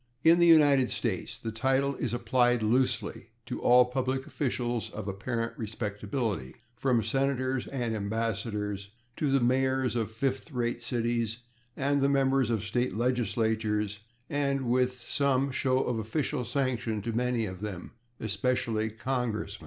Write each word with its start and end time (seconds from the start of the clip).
In 0.23 0.39
the 0.39 0.47
United 0.47 0.89
States 0.89 1.37
the 1.37 1.51
title 1.51 1.95
is 1.97 2.11
applied 2.11 2.63
loosely 2.63 3.27
to 3.45 3.61
all 3.61 3.85
public 3.85 4.25
officials 4.25 4.89
of 4.89 5.07
apparent 5.07 5.53
respectability, 5.59 6.55
from 6.73 7.03
senators 7.03 7.67
and 7.67 7.93
ambassadors 7.95 8.89
to 9.17 9.31
the 9.31 9.39
mayors 9.39 9.95
of 9.95 10.09
[Pg119] 10.09 10.13
fifth 10.15 10.51
rate 10.53 10.81
cities 10.81 11.37
and 11.77 12.01
the 12.01 12.09
members 12.09 12.49
of 12.49 12.63
state 12.65 12.95
legislatures, 12.95 13.99
and 14.27 14.61
with 14.61 15.01
some 15.07 15.51
show 15.51 15.83
of 15.83 15.99
official 15.99 16.43
sanction 16.45 17.03
to 17.03 17.13
many 17.13 17.45
of 17.45 17.61
them, 17.61 17.91
especially 18.19 18.89
congressmen. 18.89 19.59